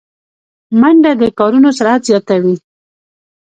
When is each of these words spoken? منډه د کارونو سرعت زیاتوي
منډه 0.79 1.11
د 1.21 1.23
کارونو 1.39 1.69
سرعت 1.77 2.01
زیاتوي 2.09 2.55